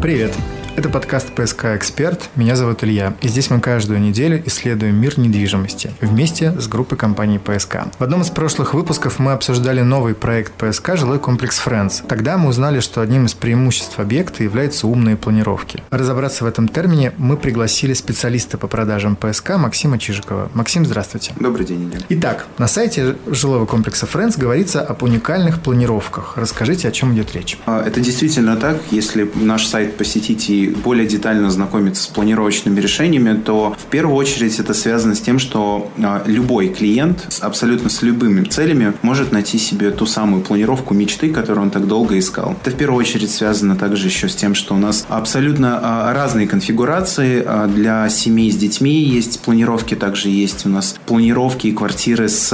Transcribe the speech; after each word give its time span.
Привет! 0.00 0.57
Это 0.78 0.90
подкаст 0.90 1.32
«ПСК 1.32 1.74
Эксперт». 1.74 2.30
Меня 2.36 2.54
зовут 2.54 2.84
Илья. 2.84 3.16
И 3.20 3.26
здесь 3.26 3.50
мы 3.50 3.58
каждую 3.58 4.00
неделю 4.00 4.40
исследуем 4.46 4.94
мир 4.94 5.18
недвижимости 5.18 5.90
вместе 6.00 6.52
с 6.52 6.68
группой 6.68 6.96
компаний 6.96 7.40
«ПСК». 7.40 7.78
В 7.98 8.04
одном 8.04 8.22
из 8.22 8.30
прошлых 8.30 8.74
выпусков 8.74 9.18
мы 9.18 9.32
обсуждали 9.32 9.80
новый 9.80 10.14
проект 10.14 10.52
«ПСК. 10.52 10.94
Жилой 10.94 11.18
комплекс 11.18 11.60
Friends». 11.66 12.06
Тогда 12.06 12.38
мы 12.38 12.48
узнали, 12.50 12.78
что 12.78 13.00
одним 13.00 13.26
из 13.26 13.34
преимуществ 13.34 13.98
объекта 13.98 14.44
являются 14.44 14.86
умные 14.86 15.16
планировки. 15.16 15.82
Разобраться 15.90 16.44
в 16.44 16.46
этом 16.46 16.68
термине 16.68 17.12
мы 17.18 17.36
пригласили 17.36 17.92
специалиста 17.92 18.56
по 18.56 18.68
продажам 18.68 19.16
«ПСК» 19.16 19.56
Максима 19.56 19.98
Чижикова. 19.98 20.48
Максим, 20.54 20.86
здравствуйте. 20.86 21.32
Добрый 21.40 21.66
день, 21.66 21.88
Илья. 21.88 21.98
Итак, 22.08 22.46
на 22.58 22.68
сайте 22.68 23.16
жилого 23.26 23.66
комплекса 23.66 24.06
Friends 24.06 24.38
говорится 24.38 24.80
об 24.82 25.02
уникальных 25.02 25.60
планировках. 25.60 26.34
Расскажите, 26.36 26.86
о 26.86 26.92
чем 26.92 27.14
идет 27.14 27.34
речь. 27.34 27.58
А, 27.66 27.84
это 27.84 27.98
действительно 27.98 28.56
так. 28.56 28.76
Если 28.92 29.28
наш 29.34 29.66
сайт 29.66 29.96
посетить 29.96 30.48
и 30.48 30.67
более 30.68 31.06
детально 31.06 31.50
знакомиться 31.50 32.02
с 32.02 32.06
планировочными 32.06 32.80
решениями, 32.80 33.40
то 33.40 33.74
в 33.78 33.84
первую 33.86 34.16
очередь 34.16 34.58
это 34.58 34.74
связано 34.74 35.14
с 35.14 35.20
тем, 35.20 35.38
что 35.38 35.90
а, 35.98 36.22
любой 36.26 36.68
клиент 36.68 37.38
абсолютно 37.40 37.90
с 37.90 38.02
любыми 38.02 38.44
целями 38.44 38.92
может 39.02 39.32
найти 39.32 39.58
себе 39.58 39.90
ту 39.90 40.06
самую 40.06 40.42
планировку 40.42 40.94
мечты, 40.94 41.30
которую 41.30 41.64
он 41.64 41.70
так 41.70 41.86
долго 41.86 42.18
искал. 42.18 42.56
Это 42.62 42.70
в 42.70 42.78
первую 42.78 42.98
очередь 42.98 43.30
связано 43.30 43.76
также 43.76 44.08
еще 44.08 44.28
с 44.28 44.34
тем, 44.34 44.54
что 44.54 44.74
у 44.74 44.78
нас 44.78 45.06
абсолютно 45.08 45.80
а, 45.82 46.12
разные 46.12 46.46
конфигурации 46.46 47.42
а, 47.44 47.66
для 47.66 48.08
семей 48.08 48.50
с 48.50 48.56
детьми 48.56 49.02
есть 49.02 49.40
планировки, 49.40 49.94
также 49.94 50.28
есть 50.28 50.66
у 50.66 50.68
нас 50.68 50.96
планировки 51.06 51.68
и 51.68 51.72
квартиры 51.72 52.28
с, 52.28 52.52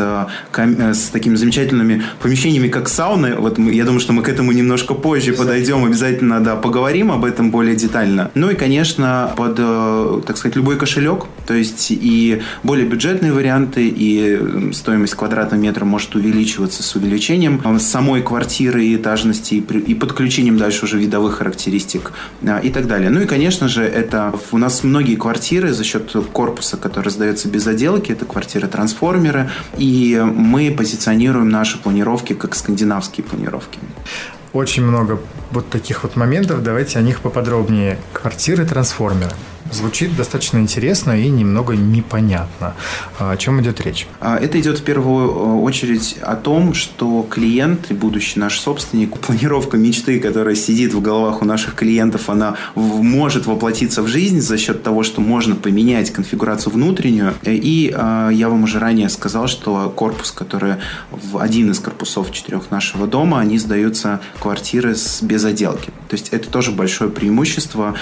с 0.53 1.09
такими 1.13 1.37
замечательными 1.37 2.03
помещениями, 2.21 2.69
как 2.69 2.89
сауны. 2.89 3.35
Вот 3.37 3.59
мы, 3.59 3.73
я 3.73 3.85
думаю, 3.85 4.01
что 4.01 4.13
мы 4.13 4.23
к 4.23 4.29
этому 4.29 4.53
немножко 4.53 4.95
позже 4.95 5.33
подойдем, 5.33 5.85
обязательно 5.85 6.41
да, 6.41 6.57
поговорим 6.57 7.11
об 7.11 7.25
этом 7.25 7.51
более 7.51 7.75
детально 7.75 8.04
детально. 8.05 8.31
Ну 8.35 8.51
и, 8.51 8.55
конечно, 8.55 9.33
под, 9.37 9.57
э, 9.59 10.21
так 10.27 10.37
сказать, 10.37 10.57
любой 10.57 10.77
кошелек, 10.77 11.27
то 11.47 11.55
есть 11.55 11.89
и 11.91 12.43
более 12.63 12.87
бюджетные 12.87 13.33
варианты, 13.33 13.89
и 13.89 14.73
стоимость 14.73 15.15
квадратного 15.15 15.61
метра 15.61 15.85
может 15.85 16.15
увеличиваться 16.15 16.83
с 16.83 16.95
увеличением 16.97 17.61
самой 17.79 18.23
квартиры 18.23 18.85
и 18.85 18.97
этажности, 18.97 19.55
и 19.55 19.95
подключением 19.95 20.59
дальше 20.59 20.85
уже 20.85 20.99
видовых 20.99 21.37
характеристик 21.39 22.13
а, 22.43 22.59
и 22.59 22.71
так 22.71 22.87
далее. 22.87 23.11
Ну 23.11 23.21
и, 23.21 23.27
конечно 23.27 23.69
же, 23.69 23.83
это 23.83 24.35
у 24.53 24.59
нас 24.59 24.85
многие 24.85 25.17
квартиры 25.17 25.73
за 25.73 25.85
счет 25.85 26.13
корпуса, 26.33 26.77
который 26.77 27.05
раздается 27.05 27.49
без 27.49 27.67
отделки, 27.67 28.13
это 28.13 28.25
квартиры-трансформеры, 28.25 29.51
и 29.79 30.23
мы 30.25 30.75
позиционируем 30.77 31.49
наши 31.49 31.79
планировки 31.79 32.35
как 32.35 32.55
скандинавские 32.55 33.25
планировки 33.25 33.79
очень 34.55 34.85
много 34.85 35.19
вот 35.51 35.69
таких 35.69 36.05
вот 36.05 36.17
моментов. 36.17 36.63
Давайте 36.63 36.99
о 36.99 37.03
них 37.03 37.21
поподробнее. 37.21 37.99
Квартиры 38.13 38.65
трансформеры. 38.65 39.33
Звучит 39.75 40.17
достаточно 40.17 40.59
интересно 40.59 41.21
и 41.21 41.29
немного 41.29 41.75
непонятно. 41.75 42.75
А 43.19 43.33
о 43.33 43.37
чем 43.37 43.61
идет 43.61 43.81
речь? 43.81 44.07
А, 44.21 44.39
это 44.39 44.61
идет 44.61 44.79
в 44.79 44.85
первую 44.85 45.29
э, 45.29 45.63
очередь 45.63 46.17
о 46.23 46.37
том, 46.37 46.75
что 46.75 47.27
клиент 47.29 47.91
будущий 47.91 48.39
наш 48.39 48.61
собственник, 48.61 49.19
планировка 49.19 49.77
мечты, 49.77 50.21
которая 50.21 50.55
сидит 50.55 50.95
в 50.95 51.01
головах 51.01 51.43
у 51.43 51.45
наших 51.45 51.75
клиентов, 51.75 52.31
она 52.31 52.55
может 52.77 53.47
воплотиться 53.47 54.03
в 54.03 54.07
жизнь 54.07 54.41
за 54.41 54.59
счет 54.59 54.85
того, 54.85 55.03
что 55.03 55.21
можно 55.21 55.57
поменять 55.57 56.13
конфигурацию 56.13 56.73
внутреннюю. 56.73 57.35
И 57.43 57.93
а, 57.93 58.29
я 58.31 58.49
вам 58.51 58.63
уже 58.63 58.79
ранее 58.79 59.09
сказал, 59.09 59.49
что 59.49 59.93
корпус, 59.97 60.31
который 60.31 60.75
в 61.11 61.39
один 61.39 61.73
из 61.73 61.81
корпусов 61.81 62.31
четырех 62.31 62.71
нашего 62.71 63.09
дома, 63.09 63.41
они 63.41 63.59
сдаются 63.59 64.21
квартиры 64.39 64.95
с, 64.95 65.21
без 65.21 65.45
отделки. 65.45 65.91
То 66.09 66.15
есть 66.15 66.29
это 66.29 66.49
тоже 66.49 66.71
большое 66.71 67.11
преимущество, 67.11 67.97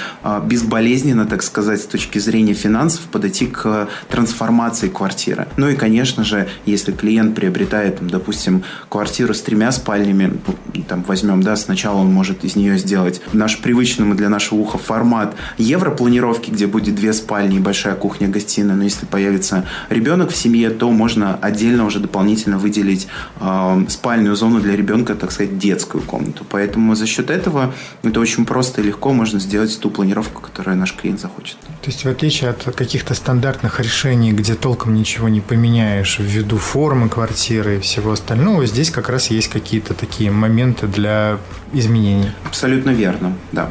безболезненно, 0.45 1.25
так 1.25 1.43
сказать, 1.43 1.62
сказать, 1.63 1.81
с 1.81 1.87
точки 1.87 2.19
зрения 2.19 2.55
финансов, 2.55 3.03
подойти 3.03 3.47
к 3.47 3.89
трансформации 4.09 4.89
квартиры. 4.89 5.49
Ну 5.57 5.69
и, 5.69 5.75
конечно 5.77 6.25
же, 6.25 6.49
если 6.67 6.93
клиент 6.93 7.35
приобретает, 7.35 8.07
допустим, 8.07 8.65
квартиру 8.89 9.35
с 9.35 9.41
тремя 9.41 9.73
спальнями, 9.73 10.33
ну, 10.47 10.83
там 10.83 11.03
возьмем, 11.03 11.43
да, 11.43 11.57
сначала 11.57 11.99
он 11.99 12.13
может 12.13 12.45
из 12.45 12.57
нее 12.57 12.79
сделать 12.79 13.21
наш 13.33 13.61
привычный 13.61 14.13
для 14.15 14.29
нашего 14.29 14.59
уха 14.59 14.79
формат 14.79 15.35
европланировки, 15.59 16.51
где 16.51 16.67
будет 16.67 16.95
две 16.95 17.13
спальни 17.13 17.57
и 17.57 17.61
большая 17.61 17.95
кухня-гостиная, 17.95 18.77
но 18.77 18.85
если 18.85 19.07
появится 19.07 19.65
ребенок 19.89 20.31
в 20.31 20.37
семье, 20.37 20.71
то 20.71 20.91
можно 20.91 21.37
отдельно 21.37 21.87
уже 21.87 22.01
дополнительно 22.01 22.59
выделить 22.59 23.07
э, 23.41 23.85
спальную 23.89 24.37
зону 24.37 24.61
для 24.61 24.77
ребенка, 24.77 25.15
так 25.15 25.33
сказать, 25.33 25.59
детскую 25.59 26.03
комнату. 26.03 26.45
Поэтому 26.49 26.95
за 26.95 27.07
счет 27.07 27.31
этого 27.31 27.73
это 28.03 28.21
очень 28.21 28.45
просто 28.45 28.81
и 28.81 28.85
легко 28.85 29.13
можно 29.13 29.39
сделать 29.41 29.79
ту 29.79 29.91
планировку, 29.91 30.43
которую 30.43 30.77
наш 30.77 30.95
клиент 30.95 31.21
захочет 31.21 31.52
хочет. 31.52 31.58
То 31.83 31.91
есть, 31.91 32.05
в 32.05 32.09
отличие 32.09 32.51
от 32.51 32.63
каких-то 32.77 33.13
стандартных 33.13 33.81
решений, 33.81 34.31
где 34.31 34.55
толком 34.55 34.95
ничего 34.95 35.29
не 35.29 35.41
поменяешь 35.41 36.21
ввиду 36.21 36.57
формы 36.57 37.09
квартиры 37.09 37.77
и 37.77 37.81
всего 37.81 38.13
остального, 38.13 38.67
здесь 38.67 38.93
как 38.93 39.09
раз 39.09 39.31
есть 39.31 39.49
какие-то 39.49 39.93
такие 39.93 40.31
моменты 40.31 40.87
для 40.87 41.39
изменений. 41.73 42.31
Абсолютно 42.45 42.91
верно, 42.91 43.37
да. 43.51 43.71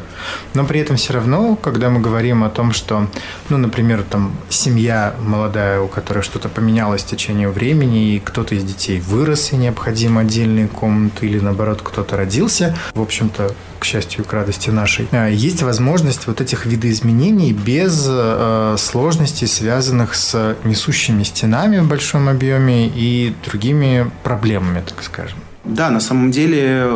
Но 0.52 0.66
при 0.66 0.80
этом 0.80 0.96
все 0.96 1.14
равно, 1.14 1.56
когда 1.56 1.88
мы 1.88 2.00
говорим 2.00 2.44
о 2.44 2.50
том, 2.50 2.72
что, 2.72 3.08
ну, 3.48 3.56
например, 3.56 4.02
там 4.02 4.32
семья 4.50 5.14
молодая, 5.20 5.80
у 5.80 5.88
которой 5.88 6.22
что-то 6.22 6.48
поменялось 6.50 7.02
в 7.02 7.06
течение 7.06 7.48
времени, 7.48 8.16
и 8.16 8.20
кто-то 8.20 8.54
из 8.54 8.64
детей 8.64 9.00
вырос, 9.00 9.52
и 9.52 9.56
необходимо 9.56 10.20
отдельные 10.20 10.68
комнаты, 10.68 11.26
или 11.26 11.38
наоборот, 11.38 11.80
кто-то 11.82 12.16
родился, 12.16 12.76
в 12.94 13.00
общем-то, 13.00 13.54
к 13.78 13.84
счастью, 13.84 14.24
к 14.24 14.32
радости 14.32 14.70
нашей, 14.70 15.08
а, 15.10 15.28
есть 15.28 15.62
возможность 15.62 16.26
вот 16.28 16.40
этих 16.40 16.66
видоизменений 16.66 17.52
без 17.52 18.01
э, 18.10 18.76
сложностей, 18.78 19.46
связанных 19.46 20.14
с 20.14 20.56
несущими 20.64 21.22
стенами 21.22 21.78
в 21.78 21.88
большом 21.88 22.28
объеме 22.28 22.88
и 22.88 23.34
другими 23.44 24.10
проблемами, 24.22 24.82
так 24.86 25.02
скажем. 25.02 25.38
Да, 25.64 25.90
на 25.90 26.00
самом 26.00 26.32
деле 26.32 26.90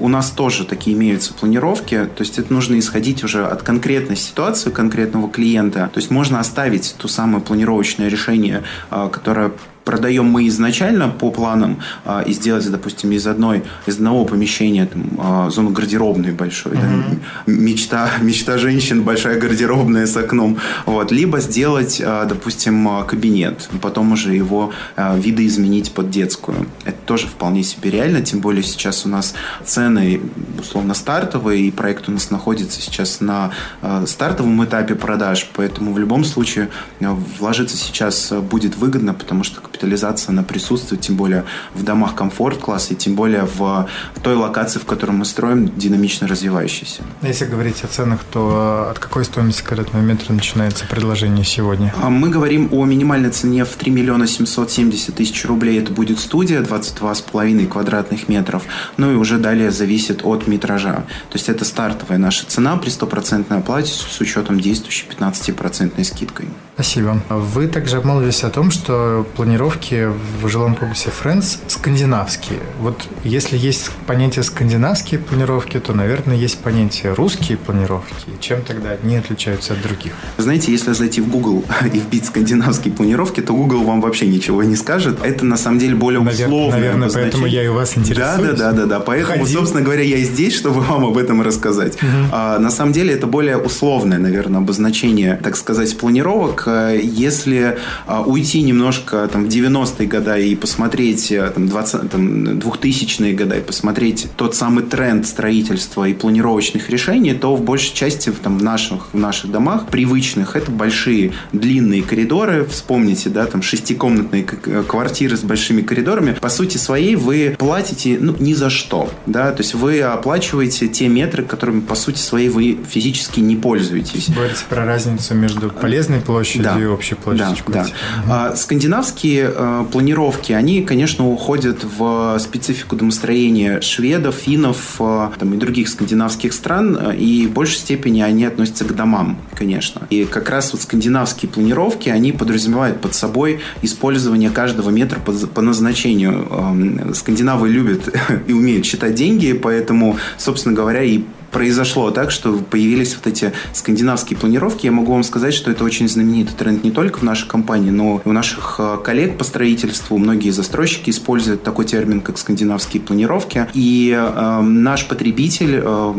у 0.00 0.08
нас 0.08 0.30
тоже 0.30 0.64
такие 0.64 0.96
имеются 0.96 1.32
планировки. 1.32 2.08
То 2.16 2.22
есть 2.22 2.38
это 2.38 2.52
нужно 2.52 2.78
исходить 2.78 3.22
уже 3.22 3.46
от 3.46 3.62
конкретной 3.62 4.16
ситуации, 4.16 4.70
конкретного 4.70 5.30
клиента. 5.30 5.88
То 5.94 6.00
есть 6.00 6.10
можно 6.10 6.40
оставить 6.40 6.96
ту 6.98 7.06
самое 7.06 7.42
планировочное 7.42 8.08
решение, 8.08 8.64
а, 8.90 9.08
которое 9.08 9.52
продаем 9.86 10.26
мы 10.26 10.48
изначально 10.48 11.08
по 11.08 11.30
планам 11.30 11.78
а, 12.04 12.20
и 12.20 12.32
сделать, 12.32 12.68
допустим, 12.70 13.12
из 13.12 13.26
одной 13.26 13.62
из 13.86 13.94
одного 13.94 14.24
помещения 14.24 14.84
там, 14.86 15.10
а, 15.18 15.50
зону 15.50 15.70
гардеробной 15.70 16.32
большой, 16.32 16.72
угу. 16.72 16.80
да, 16.82 17.52
мечта 17.52 18.10
мечта 18.20 18.58
женщин 18.58 19.04
большая 19.04 19.38
гардеробная 19.38 20.06
с 20.06 20.16
окном, 20.16 20.58
вот, 20.86 21.12
либо 21.12 21.38
сделать, 21.38 22.02
а, 22.04 22.24
допустим, 22.24 23.04
кабинет, 23.06 23.70
потом 23.80 24.12
уже 24.12 24.34
его 24.34 24.72
а, 24.96 25.16
видоизменить 25.16 25.92
под 25.92 26.10
детскую. 26.10 26.66
Это 26.84 26.98
тоже 27.06 27.28
вполне 27.28 27.62
себе 27.62 27.90
реально, 27.90 28.22
тем 28.22 28.40
более 28.40 28.64
сейчас 28.64 29.06
у 29.06 29.08
нас 29.08 29.34
цены 29.64 30.20
условно 30.58 30.94
стартовые, 30.94 31.68
и 31.68 31.70
проект 31.70 32.08
у 32.08 32.12
нас 32.12 32.30
находится 32.32 32.80
сейчас 32.82 33.20
на 33.20 33.52
а, 33.82 34.04
стартовом 34.06 34.64
этапе 34.64 34.96
продаж, 34.96 35.48
поэтому 35.54 35.92
в 35.92 35.98
любом 36.00 36.24
случае 36.24 36.70
а, 37.00 37.16
вложиться 37.38 37.76
сейчас 37.76 38.32
будет 38.32 38.76
выгодно, 38.76 39.14
потому 39.14 39.44
что 39.44 39.60
капитализация, 39.76 40.32
она 40.32 40.42
присутствует, 40.42 41.02
тем 41.02 41.16
более 41.16 41.44
в 41.74 41.82
домах 41.82 42.14
комфорт-класса 42.14 42.94
и 42.94 42.96
тем 42.96 43.14
более 43.14 43.44
в 43.44 43.86
той 44.22 44.34
локации, 44.34 44.78
в 44.78 44.86
которой 44.86 45.10
мы 45.10 45.24
строим, 45.24 45.70
динамично 45.76 46.26
развивающейся. 46.26 47.02
Если 47.22 47.44
говорить 47.44 47.84
о 47.84 47.88
ценах, 47.88 48.20
то 48.24 48.88
от 48.90 48.98
какой 48.98 49.24
стоимости 49.24 49.62
квадратного 49.62 50.02
метра 50.02 50.32
начинается 50.32 50.86
предложение 50.86 51.44
сегодня? 51.44 51.94
А 52.02 52.08
мы 52.08 52.30
говорим 52.30 52.68
о 52.72 52.84
минимальной 52.84 53.30
цене 53.30 53.64
в 53.64 53.74
3 53.74 53.92
миллиона 53.92 54.26
770 54.26 55.14
тысяч 55.14 55.44
рублей. 55.44 55.80
Это 55.80 55.92
будет 55.92 56.18
студия 56.18 56.60
22,5 56.62 57.66
квадратных 57.66 58.28
метров. 58.28 58.62
Ну 58.96 59.12
и 59.12 59.14
уже 59.14 59.38
далее 59.38 59.70
зависит 59.70 60.24
от 60.24 60.46
метража. 60.46 61.04
То 61.30 61.34
есть 61.34 61.48
это 61.48 61.64
стартовая 61.64 62.18
наша 62.18 62.46
цена 62.46 62.76
при 62.76 62.88
стопроцентной 62.88 63.58
оплате 63.58 63.92
с 63.92 64.20
учетом 64.20 64.58
действующей 64.58 65.06
15% 65.08 66.02
скидкой. 66.04 66.48
Спасибо. 66.74 67.22
Вы 67.28 67.68
также 67.68 67.96
обмолвились 67.96 68.44
о 68.44 68.50
том, 68.50 68.70
что 68.70 69.26
планировки 69.66 70.08
в 70.42 70.48
жилом 70.48 70.74
комплексе 70.76 71.10
Friends 71.10 71.58
скандинавские. 71.66 72.60
Вот 72.80 73.02
если 73.24 73.56
есть 73.56 73.90
понятие 74.06 74.44
скандинавские 74.44 75.18
планировки, 75.18 75.80
то, 75.80 75.92
наверное, 75.92 76.36
есть 76.36 76.58
понятие 76.58 77.14
русские 77.14 77.58
планировки. 77.58 78.14
Чем 78.40 78.62
тогда 78.62 78.90
одни 78.90 79.16
отличаются 79.16 79.72
от 79.72 79.82
других? 79.82 80.12
Знаете, 80.38 80.70
если 80.72 80.92
зайти 80.92 81.20
в 81.20 81.28
Google 81.28 81.64
и 81.92 81.98
вбить 81.98 82.26
скандинавские 82.26 82.94
планировки, 82.94 83.40
то 83.40 83.54
Google 83.54 83.82
вам 83.82 84.00
вообще 84.00 84.26
ничего 84.26 84.62
не 84.62 84.76
скажет. 84.76 85.18
Это 85.24 85.44
на 85.44 85.56
самом 85.56 85.78
деле 85.78 85.96
более 85.96 86.20
Навер- 86.20 86.46
условное 86.46 86.80
Наверное, 86.80 87.10
поэтому 87.10 87.46
я 87.46 87.64
и 87.64 87.68
вас 87.68 87.98
интересуюсь. 87.98 88.58
Да, 88.58 88.72
да, 88.72 88.72
да, 88.72 88.72
да, 88.72 88.86
да. 88.86 89.00
Поэтому, 89.00 89.44
Ходи. 89.44 89.52
собственно 89.52 89.82
говоря, 89.82 90.02
я 90.02 90.18
и 90.18 90.24
здесь, 90.24 90.54
чтобы 90.54 90.80
вам 90.80 91.04
об 91.04 91.16
этом 91.16 91.42
рассказать. 91.42 91.94
Угу. 91.94 92.30
А, 92.32 92.58
на 92.58 92.70
самом 92.70 92.92
деле 92.92 93.14
это 93.14 93.26
более 93.26 93.56
условное, 93.56 94.18
наверное, 94.18 94.60
обозначение, 94.60 95.40
так 95.42 95.56
сказать, 95.56 95.96
планировок 95.98 96.66
если 96.66 97.78
а, 98.06 98.22
уйти 98.22 98.62
немножко 98.62 99.28
там, 99.28 99.44
в 99.44 99.48
90-е 99.56 100.06
годы 100.06 100.48
и 100.48 100.56
посмотреть 100.56 101.32
э, 101.32 101.50
там, 101.54 101.68
20, 101.68 102.10
там, 102.10 102.44
2000-е 102.58 103.34
годы 103.34 103.58
и 103.58 103.60
посмотреть 103.60 104.28
тот 104.36 104.54
самый 104.54 104.84
тренд 104.84 105.26
строительства 105.26 106.04
и 106.04 106.14
планировочных 106.14 106.90
решений, 106.90 107.34
то 107.34 107.54
в 107.56 107.62
большей 107.62 107.94
части 107.94 108.30
там, 108.30 108.58
в, 108.58 108.62
наших, 108.62 109.12
в 109.12 109.18
наших 109.18 109.50
домах 109.50 109.88
привычных 109.88 110.56
это 110.56 110.70
большие 110.70 111.32
длинные 111.52 112.02
коридоры. 112.02 112.64
Вспомните, 112.66 113.30
да, 113.30 113.46
там 113.46 113.62
шестикомнатные 113.62 114.44
квартиры 114.44 115.36
с 115.36 115.40
большими 115.40 115.82
коридорами. 115.82 116.32
По 116.32 116.48
сути 116.48 116.76
своей 116.76 117.16
вы 117.16 117.56
платите 117.58 118.18
ну, 118.20 118.34
ни 118.38 118.52
за 118.52 118.70
что. 118.70 119.10
Да? 119.26 119.52
То 119.52 119.62
есть 119.62 119.74
вы 119.74 120.00
оплачиваете 120.00 120.88
те 120.88 121.08
метры, 121.08 121.44
которыми 121.44 121.80
по 121.80 121.94
сути 121.94 122.18
своей 122.18 122.48
вы 122.48 122.78
физически 122.88 123.40
не 123.40 123.56
пользуетесь. 123.56 124.28
Говорите 124.28 124.64
про 124.68 124.84
разницу 124.84 125.34
между 125.34 125.70
полезной 125.70 126.20
площадью 126.20 126.64
да. 126.64 126.80
и 126.80 126.84
общей 126.84 127.14
площадью. 127.14 127.64
Да, 127.68 127.84
да. 127.84 127.90
А, 128.28 128.56
скандинавские 128.56 129.45
а, 129.54 129.84
планировки, 129.84 130.52
они, 130.52 130.82
конечно, 130.82 131.28
уходят 131.28 131.84
в 131.84 132.38
специфику 132.38 132.96
домостроения 132.96 133.80
шведов, 133.80 134.34
финнов 134.34 134.96
а, 135.00 135.32
там, 135.38 135.54
и 135.54 135.56
других 135.56 135.88
скандинавских 135.88 136.52
стран, 136.52 136.98
а, 137.00 137.14
и 137.14 137.46
в 137.46 137.52
большей 137.52 137.78
степени 137.78 138.20
они 138.22 138.44
относятся 138.44 138.84
к 138.84 138.94
домам, 138.94 139.38
конечно. 139.54 140.06
И 140.10 140.24
как 140.24 140.48
раз 140.48 140.72
вот 140.72 140.82
скандинавские 140.82 141.50
планировки, 141.50 142.08
они 142.08 142.32
подразумевают 142.32 143.00
под 143.00 143.14
собой 143.14 143.60
использование 143.82 144.50
каждого 144.50 144.90
метра 144.90 145.20
по, 145.20 145.32
по 145.32 145.62
назначению. 145.62 147.14
Скандинавы 147.14 147.68
любят 147.68 148.14
и 148.46 148.52
умеют 148.52 148.84
считать 148.86 149.14
деньги, 149.14 149.52
поэтому, 149.52 150.18
собственно 150.38 150.74
говоря, 150.74 151.02
и 151.02 151.22
произошло 151.56 152.10
так, 152.10 152.30
что 152.30 152.52
появились 152.52 153.16
вот 153.16 153.26
эти 153.26 153.50
скандинавские 153.72 154.38
планировки. 154.38 154.84
Я 154.84 154.92
могу 154.92 155.12
вам 155.12 155.22
сказать, 155.22 155.54
что 155.54 155.70
это 155.70 155.84
очень 155.84 156.06
знаменитый 156.06 156.54
тренд 156.54 156.84
не 156.84 156.90
только 156.90 157.20
в 157.20 157.22
нашей 157.22 157.48
компании, 157.48 157.88
но 157.88 158.20
и 158.22 158.28
у 158.28 158.32
наших 158.32 158.76
э, 158.78 158.98
коллег 159.02 159.38
по 159.38 159.44
строительству. 159.44 160.18
Многие 160.18 160.50
застройщики 160.50 161.08
используют 161.08 161.62
такой 161.62 161.86
термин, 161.86 162.20
как 162.20 162.36
скандинавские 162.36 163.02
планировки. 163.02 163.68
И 163.72 164.14
э, 164.14 164.60
наш 164.60 165.08
потребитель 165.08 165.80
э, 165.82 166.14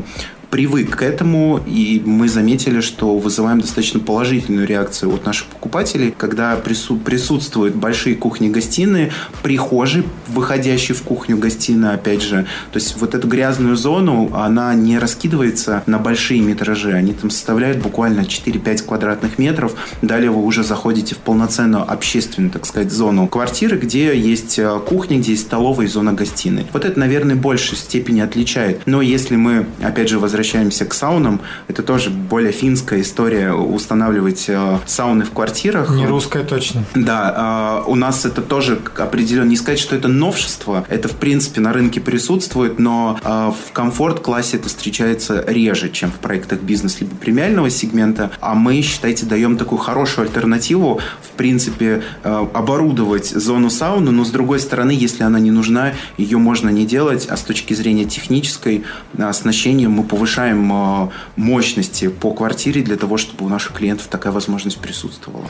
привык 0.50 0.98
к 0.98 1.02
этому, 1.02 1.62
и 1.66 2.02
мы 2.06 2.30
заметили, 2.30 2.82
что 2.82 3.18
вызываем 3.18 3.60
достаточно 3.60 4.00
положительную 4.00 4.66
реакцию 4.66 5.14
от 5.14 5.26
наших 5.26 5.48
покупателей, 5.48 6.14
когда 6.18 6.56
прису- 6.58 7.00
присутствуют 7.00 7.76
большие 7.76 8.16
кухни-гостиные, 8.16 9.12
прихожие, 9.44 10.04
выходящие 10.28 10.96
в 10.96 11.04
кухню-гостиную, 11.04 11.94
опять 11.94 12.22
же. 12.22 12.46
То 12.72 12.80
есть 12.80 12.98
вот 13.00 13.14
эту 13.16 13.28
грязную 13.28 13.76
зону, 13.76 14.32
она 14.34 14.74
не 14.74 14.98
раскидывается 15.00 15.84
на 15.86 16.00
большие 16.00 16.42
метражи, 16.42 16.94
они 16.94 17.14
там 17.14 17.30
составляют 17.30 17.80
буквально 17.80 18.22
4-5 18.22 18.84
квадратных 18.84 19.38
метров. 19.38 19.76
Далее 20.02 20.32
вы 20.32 20.44
уже 20.44 20.64
заходите 20.64 21.16
в 21.16 21.20
полноценную 21.20 21.90
общественную, 21.90 22.52
так 22.52 22.66
сказать, 22.66 22.92
зону 22.92 23.28
квартиры, 23.28 23.78
где 23.78 24.18
есть 24.18 24.60
э, 24.60 24.80
кухня, 24.88 25.20
где 25.20 25.32
есть 25.32 25.44
столовая 25.44 25.88
и 25.88 25.90
зона 25.90 26.14
гостиной. 26.14 26.68
Вот 26.74 26.86
это, 26.86 26.98
наверное, 27.00 27.36
в 27.36 27.40
большей 27.42 27.78
степени 27.78 28.22
отличает. 28.22 28.82
Но 28.86 29.02
если 29.02 29.36
мы, 29.36 29.66
опять 29.82 30.10
же, 30.10 30.20
возвращаемся 30.20 30.37
возвращаемся 30.38 30.86
к 30.86 30.94
саунам, 30.94 31.42
это 31.68 31.82
тоже 31.82 32.12
более 32.12 32.52
финская 32.52 33.02
история 33.02 33.54
устанавливать 33.54 34.46
э, 34.50 34.78
сауны 34.86 35.26
в 35.26 35.32
квартирах. 35.32 35.90
Не 35.90 36.06
русская 36.06 36.44
точно. 36.44 36.84
Да, 36.94 37.82
э, 37.88 37.90
у 37.90 37.96
нас 37.96 38.24
это 38.26 38.44
тоже 38.44 38.80
определенно, 38.98 39.50
не 39.50 39.56
сказать, 39.56 39.80
что 39.80 39.96
это 39.96 40.08
новшество, 40.08 40.86
это 40.90 41.08
в 41.08 41.16
принципе 41.16 41.60
на 41.60 41.74
рынке 41.74 42.00
присутствует, 42.00 42.78
но 42.78 43.20
э, 43.24 43.28
в 43.28 43.72
комфорт-классе 43.74 44.58
это 44.58 44.70
встречается 44.70 45.44
реже, 45.48 45.90
чем 45.90 46.12
в 46.12 46.18
проектах 46.18 46.60
бизнес 46.60 47.02
либо 47.02 47.16
премиального 47.16 47.72
сегмента, 47.72 48.30
а 48.40 48.54
мы, 48.54 48.84
считайте, 48.84 49.26
даем 49.26 49.58
такую 49.58 49.80
хорошую 49.80 50.28
альтернативу, 50.28 51.02
в 51.22 51.32
принципе, 51.36 52.04
оборудовать 52.24 53.28
зону 53.28 53.72
сауны, 53.72 54.12
но 54.12 54.24
с 54.24 54.30
другой 54.30 54.60
стороны, 54.60 54.92
если 54.92 55.24
она 55.24 55.40
не 55.40 55.52
нужна, 55.52 55.94
ее 56.18 56.38
можно 56.38 56.70
не 56.70 56.86
делать, 56.86 57.26
а 57.28 57.38
с 57.38 57.42
точки 57.42 57.74
зрения 57.74 58.06
технической 58.06 58.84
оснащения 59.18 59.90
мы 59.90 60.04
повышаем 60.04 60.27
повышаем 60.28 60.72
э, 60.74 61.10
мощности 61.38 62.10
по 62.10 62.34
квартире 62.34 62.82
для 62.82 62.98
того, 62.98 63.18
чтобы 63.18 63.46
у 63.46 63.50
наших 63.50 63.74
клиентов 63.74 64.08
такая 64.08 64.34
возможность 64.34 64.78
присутствовала. 64.78 65.46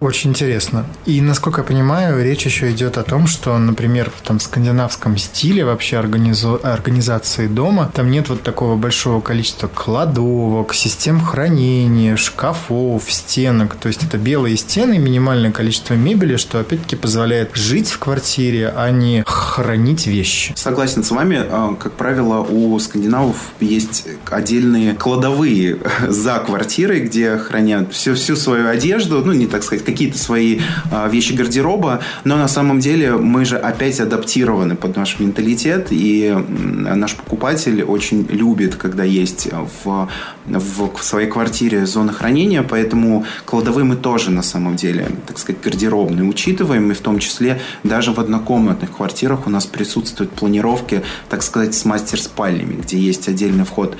Очень 0.00 0.30
интересно. 0.30 0.86
И, 1.04 1.20
насколько 1.20 1.60
я 1.60 1.66
понимаю, 1.66 2.24
речь 2.24 2.46
еще 2.46 2.70
идет 2.70 2.96
о 2.96 3.02
том, 3.02 3.26
что, 3.26 3.58
например, 3.58 4.10
в 4.10 4.26
там 4.26 4.40
скандинавском 4.40 5.18
стиле 5.18 5.64
вообще 5.64 5.98
организу... 5.98 6.58
организации 6.62 7.46
дома, 7.46 7.90
там 7.94 8.10
нет 8.10 8.30
вот 8.30 8.42
такого 8.42 8.76
большого 8.76 9.20
количества 9.20 9.68
кладовок, 9.68 10.72
систем 10.74 11.20
хранения, 11.20 12.16
шкафов, 12.16 13.04
стенок. 13.08 13.74
То 13.74 13.88
есть 13.88 14.02
это 14.02 14.16
белые 14.16 14.56
стены, 14.56 14.98
минимальное 14.98 15.52
количество 15.52 15.94
мебели, 15.94 16.36
что 16.36 16.58
опять-таки 16.58 16.96
позволяет 16.96 17.54
жить 17.54 17.90
в 17.90 17.98
квартире, 17.98 18.72
а 18.74 18.90
не 18.90 19.24
хранить 19.26 20.06
вещи. 20.06 20.54
Согласен 20.56 21.04
с 21.04 21.10
вами. 21.10 21.38
А, 21.38 21.74
как 21.74 21.92
правило, 21.92 22.38
у 22.40 22.78
скандинавов 22.78 23.36
есть 23.60 24.06
отдельные 24.30 24.94
кладовые 24.94 25.78
за 26.08 26.38
квартирой, 26.38 27.00
где 27.00 27.36
хранят 27.36 27.92
всю, 27.92 28.14
всю 28.14 28.36
свою 28.36 28.68
одежду, 28.68 29.22
ну, 29.24 29.32
не 29.32 29.46
так 29.46 29.62
сказать, 29.62 29.84
какие-то 29.84 30.18
свои 30.18 30.60
а, 30.90 31.08
вещи 31.08 31.32
гардероба, 31.32 32.00
но 32.24 32.36
на 32.36 32.48
самом 32.48 32.80
деле 32.80 33.12
мы 33.12 33.44
же 33.44 33.56
опять 33.56 34.00
адаптированы 34.00 34.76
под 34.76 34.96
наш 34.96 35.18
менталитет, 35.18 35.88
и 35.90 36.36
наш 36.48 37.14
покупатель 37.16 37.82
очень 37.82 38.26
любит, 38.30 38.76
когда 38.76 39.04
есть 39.04 39.48
в, 39.84 40.08
в 40.46 41.02
своей 41.02 41.28
квартире 41.28 41.86
зона 41.86 42.12
хранения, 42.12 42.62
поэтому 42.62 43.24
кладовые 43.44 43.84
мы 43.84 43.96
тоже 43.96 44.30
на 44.30 44.42
самом 44.42 44.76
деле, 44.76 45.08
так 45.26 45.38
сказать, 45.38 45.60
гардеробные 45.62 46.28
учитываем, 46.28 46.90
и 46.90 46.94
в 46.94 47.00
том 47.00 47.18
числе 47.18 47.60
даже 47.84 48.12
в 48.12 48.20
однокомнатных 48.20 48.96
квартирах 48.96 49.46
у 49.46 49.50
нас 49.50 49.66
присутствуют 49.66 50.32
планировки, 50.32 51.02
так 51.28 51.42
сказать, 51.42 51.74
с 51.74 51.84
мастер-спальнями, 51.84 52.74
где 52.74 52.98
есть 52.98 53.28
отдельный 53.28 53.64
вход 53.64 53.96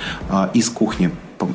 из 0.55 0.69
кухни 0.69 1.11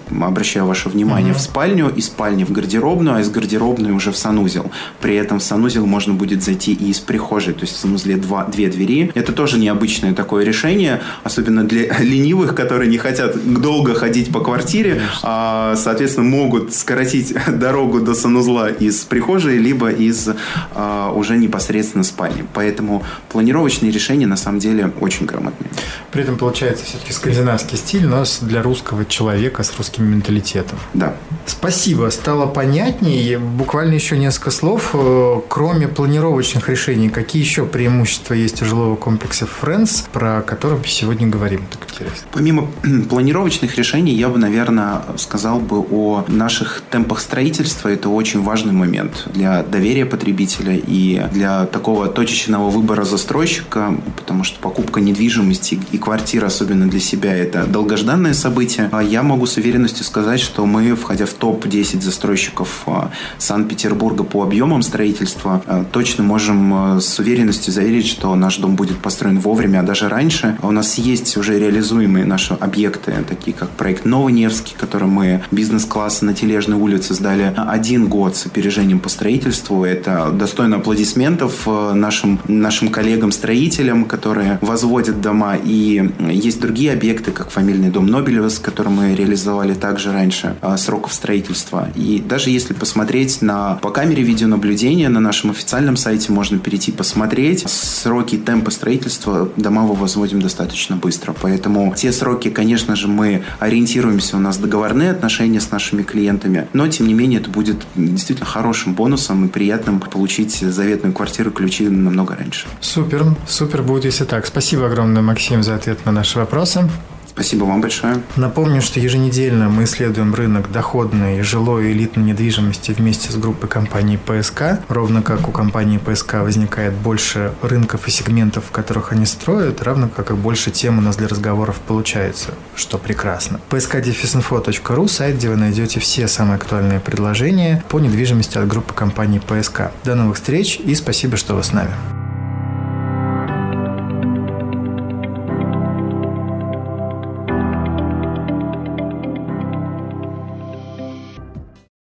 обращаю 0.09 0.65
ваше 0.65 0.89
внимание, 0.89 1.33
mm-hmm. 1.33 1.37
в 1.37 1.41
спальню, 1.41 1.89
из 1.89 2.05
спальни 2.07 2.43
в 2.43 2.51
гардеробную, 2.51 3.17
а 3.17 3.21
из 3.21 3.29
гардеробной 3.29 3.91
уже 3.91 4.11
в 4.11 4.17
санузел. 4.17 4.71
При 5.01 5.15
этом 5.15 5.39
в 5.39 5.43
санузел 5.43 5.85
можно 5.85 6.13
будет 6.13 6.43
зайти 6.43 6.73
и 6.73 6.89
из 6.89 6.99
прихожей, 6.99 7.53
то 7.53 7.61
есть 7.61 7.75
в 7.75 7.77
санузле 7.77 8.17
два, 8.17 8.45
две 8.45 8.69
двери. 8.69 9.11
Это 9.15 9.33
тоже 9.33 9.59
необычное 9.59 10.13
такое 10.13 10.43
решение, 10.43 11.01
особенно 11.23 11.63
для 11.63 11.97
ленивых, 11.99 12.55
которые 12.55 12.89
не 12.89 12.97
хотят 12.97 13.35
долго 13.61 13.93
ходить 13.93 14.31
по 14.31 14.39
квартире, 14.39 15.01
а, 15.23 15.75
соответственно, 15.75 16.27
могут 16.27 16.73
скоротить 16.73 17.35
дорогу 17.47 18.01
до 18.01 18.13
санузла 18.13 18.69
из 18.69 19.03
прихожей, 19.05 19.57
либо 19.57 19.89
из 19.89 20.29
а, 20.73 21.11
уже 21.11 21.37
непосредственно 21.37 22.03
спальни. 22.03 22.45
Поэтому 22.53 23.03
планировочные 23.29 23.91
решения 23.91 24.27
на 24.27 24.37
самом 24.37 24.59
деле 24.59 24.91
очень 24.99 25.25
грамотные. 25.25 25.69
При 26.11 26.23
этом 26.23 26.37
получается 26.37 26.85
все-таки 26.85 27.13
скандинавский 27.13 27.77
стиль, 27.77 28.05
но 28.05 28.23
для 28.41 28.61
русского 28.61 29.05
человека 29.05 29.63
с 29.63 29.69
русским 29.77 30.05
менталитетом. 30.05 30.77
Да. 30.93 31.15
Спасибо, 31.45 32.09
стало 32.09 32.45
понятнее. 32.45 33.39
Буквально 33.39 33.93
еще 33.93 34.17
несколько 34.17 34.51
слов. 34.51 34.91
Э, 34.93 35.41
кроме 35.47 35.87
планировочных 35.87 36.69
решений, 36.69 37.09
какие 37.09 37.41
еще 37.41 37.65
преимущества 37.65 38.33
есть 38.33 38.61
у 38.61 38.65
жилого 38.65 38.95
комплекса 38.95 39.47
Friends, 39.47 40.05
про 40.11 40.41
который 40.41 40.77
сегодня 40.85 41.27
говорим? 41.27 41.65
Так 41.71 41.89
интересно. 41.89 42.27
Помимо 42.33 42.67
планировочных 43.09 43.77
решений, 43.77 44.13
я 44.13 44.29
бы, 44.29 44.37
наверное, 44.37 45.01
сказал 45.17 45.59
бы 45.59 45.79
о 45.91 46.25
наших 46.27 46.83
темпах 46.91 47.21
строительства. 47.21 47.89
Это 47.89 48.09
очень 48.09 48.43
важный 48.43 48.73
момент 48.73 49.27
для 49.33 49.63
доверия 49.63 50.05
потребителя 50.05 50.75
и 50.75 51.23
для 51.31 51.65
такого 51.65 52.07
точечного 52.07 52.69
выбора 52.69 53.03
застройщика, 53.03 53.95
потому 54.15 54.43
что 54.43 54.59
покупка 54.59 54.99
недвижимости 54.99 55.79
и 55.91 55.97
квартира, 55.97 56.47
особенно 56.47 56.89
для 56.89 56.99
себя, 56.99 57.35
это 57.35 57.65
долгожданное 57.65 58.33
событие. 58.33 58.89
А 58.91 59.01
я 59.01 59.23
могу 59.23 59.45
с 59.57 59.59
уверенностью 59.59 60.05
сказать, 60.05 60.39
что 60.39 60.67
мы, 60.67 60.95
входя 60.95 61.25
в 61.25 61.33
топ-10 61.33 62.01
застройщиков 62.01 62.83
а, 62.85 63.09
Санкт-Петербурга 63.39 64.23
по 64.23 64.43
объемам 64.43 64.83
строительства, 64.83 65.63
а, 65.65 65.83
точно 65.83 66.23
можем 66.23 66.73
а, 66.75 67.01
с 67.01 67.17
уверенностью 67.17 67.73
заверить, 67.73 68.05
что 68.05 68.35
наш 68.35 68.57
дом 68.57 68.75
будет 68.75 68.99
построен 68.99 69.39
вовремя, 69.39 69.79
а 69.79 69.83
даже 69.83 70.09
раньше. 70.09 70.59
У 70.61 70.69
нас 70.69 70.99
есть 70.99 71.37
уже 71.37 71.57
реализуемые 71.57 72.23
наши 72.23 72.53
объекты, 72.53 73.15
такие 73.27 73.57
как 73.57 73.71
проект 73.71 74.05
Новый 74.05 74.31
Невский, 74.31 74.75
который 74.77 75.07
мы 75.07 75.41
бизнес-класс 75.49 76.21
на 76.21 76.35
Тележной 76.35 76.77
улице 76.77 77.15
сдали 77.15 77.51
один 77.55 78.09
год 78.09 78.35
с 78.37 78.45
опережением 78.45 78.99
по 78.99 79.09
строительству. 79.09 79.83
Это 79.83 80.29
достойно 80.29 80.75
аплодисментов 80.75 81.65
нашим, 81.65 82.39
нашим 82.47 82.89
коллегам-строителям, 82.89 84.05
которые 84.05 84.59
возводят 84.61 85.19
дома. 85.19 85.55
И 85.55 86.11
есть 86.29 86.61
другие 86.61 86.93
объекты, 86.93 87.31
как 87.31 87.49
фамильный 87.49 87.89
дом 87.89 88.05
Нобелева, 88.05 88.49
с 88.49 88.59
которым 88.59 88.97
мы 88.97 89.15
реализовали 89.15 89.46
создавали 89.47 89.75
также 89.75 90.11
раньше 90.11 90.57
а, 90.61 90.75
сроков 90.75 91.13
строительства. 91.13 91.87
И 91.95 92.19
даже 92.19 92.49
если 92.49 92.73
посмотреть 92.73 93.41
на 93.41 93.75
по 93.75 93.91
камере 93.91 94.21
видеонаблюдения 94.21 95.07
на 95.07 95.21
нашем 95.21 95.51
официальном 95.51 95.95
сайте 95.95 96.33
можно 96.33 96.59
перейти 96.59 96.91
посмотреть. 96.91 97.63
Сроки 97.69 98.35
и 98.35 98.37
темпы 98.37 98.71
строительства 98.71 99.49
дома 99.55 99.83
мы 99.83 99.93
возводим 99.93 100.41
достаточно 100.41 100.97
быстро. 100.97 101.33
Поэтому 101.41 101.93
те 101.95 102.11
сроки, 102.11 102.49
конечно 102.49 102.97
же, 102.97 103.07
мы 103.07 103.43
ориентируемся, 103.59 104.35
у 104.35 104.39
нас 104.41 104.57
договорные 104.57 105.11
отношения 105.11 105.61
с 105.61 105.71
нашими 105.71 106.03
клиентами, 106.03 106.67
но 106.73 106.85
тем 106.89 107.07
не 107.07 107.13
менее 107.13 107.39
это 107.39 107.49
будет 107.49 107.77
действительно 107.95 108.47
хорошим 108.47 108.95
бонусом 108.95 109.45
и 109.45 109.47
приятным 109.47 110.01
получить 110.01 110.57
заветную 110.57 111.13
квартиру 111.13 111.51
ключи 111.51 111.87
намного 111.87 112.35
раньше. 112.35 112.67
Супер, 112.81 113.23
супер 113.47 113.81
будет, 113.81 114.03
если 114.03 114.25
так. 114.25 114.45
Спасибо 114.45 114.87
огромное, 114.87 115.21
Максим, 115.21 115.63
за 115.63 115.75
ответ 115.75 116.05
на 116.05 116.11
наши 116.11 116.37
вопросы. 116.37 116.89
Спасибо 117.37 117.65
вам 117.65 117.81
большое. 117.81 118.23
Напомню, 118.35 118.81
что 118.81 118.99
еженедельно 118.99 119.69
мы 119.69 119.83
исследуем 119.83 120.33
рынок 120.33 120.71
доходной, 120.71 121.43
жилой 121.43 121.89
и 121.89 121.91
элитной 121.91 122.23
недвижимости 122.23 122.93
вместе 122.93 123.31
с 123.31 123.35
группой 123.35 123.69
компаний 123.69 124.17
ПСК. 124.17 124.79
Ровно 124.89 125.21
как 125.21 125.47
у 125.47 125.51
компании 125.51 125.99
ПСК 125.99 126.37
возникает 126.41 126.95
больше 126.95 127.53
рынков 127.61 128.07
и 128.07 128.11
сегментов, 128.11 128.65
в 128.65 128.71
которых 128.71 129.11
они 129.11 129.27
строят, 129.27 129.83
равно 129.83 130.09
как 130.09 130.31
и 130.31 130.33
больше 130.33 130.71
тем 130.71 130.97
у 130.97 131.01
нас 131.01 131.17
для 131.17 131.27
разговоров 131.27 131.75
получается, 131.87 132.55
что 132.75 132.97
прекрасно. 132.97 133.59
psk-info.ru– 133.69 135.07
сайт, 135.07 135.35
где 135.35 135.49
вы 135.49 135.57
найдете 135.57 135.99
все 135.99 136.27
самые 136.27 136.55
актуальные 136.55 136.99
предложения 136.99 137.83
по 137.87 137.99
недвижимости 137.99 138.57
от 138.57 138.67
группы 138.67 138.95
компаний 138.95 139.39
ПСК. 139.39 139.91
До 140.03 140.15
новых 140.15 140.37
встреч 140.37 140.79
и 140.79 140.95
спасибо, 140.95 141.37
что 141.37 141.53
вы 141.53 141.61
с 141.61 141.71
нами. 141.71 141.91